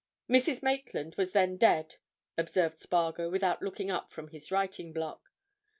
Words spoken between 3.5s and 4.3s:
looking up from